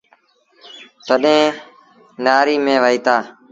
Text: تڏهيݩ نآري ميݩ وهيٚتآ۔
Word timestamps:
تڏهيݩ 1.07 1.55
نآري 2.23 2.55
ميݩ 2.65 2.81
وهيٚتآ۔ 2.83 3.15